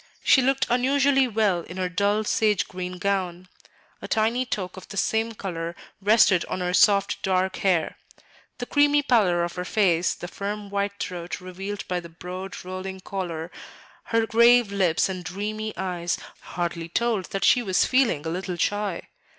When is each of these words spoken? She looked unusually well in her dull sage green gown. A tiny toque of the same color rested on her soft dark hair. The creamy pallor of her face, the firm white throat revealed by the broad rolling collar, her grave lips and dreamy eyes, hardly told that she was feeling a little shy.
She 0.23 0.41
looked 0.41 0.65
unusually 0.67 1.27
well 1.27 1.59
in 1.59 1.77
her 1.77 1.87
dull 1.87 2.23
sage 2.23 2.67
green 2.67 2.97
gown. 2.97 3.47
A 4.01 4.07
tiny 4.07 4.47
toque 4.47 4.75
of 4.75 4.89
the 4.89 4.97
same 4.97 5.33
color 5.33 5.75
rested 6.01 6.43
on 6.45 6.59
her 6.59 6.73
soft 6.73 7.21
dark 7.21 7.57
hair. 7.57 7.97
The 8.57 8.65
creamy 8.65 9.03
pallor 9.03 9.43
of 9.43 9.53
her 9.53 9.63
face, 9.63 10.15
the 10.15 10.27
firm 10.27 10.71
white 10.71 10.93
throat 10.99 11.39
revealed 11.39 11.87
by 11.87 11.99
the 11.99 12.09
broad 12.09 12.65
rolling 12.65 13.01
collar, 13.01 13.51
her 14.05 14.25
grave 14.25 14.71
lips 14.71 15.07
and 15.07 15.23
dreamy 15.23 15.71
eyes, 15.77 16.17
hardly 16.39 16.89
told 16.89 17.25
that 17.25 17.45
she 17.45 17.61
was 17.61 17.85
feeling 17.85 18.25
a 18.25 18.29
little 18.29 18.55
shy. 18.57 19.07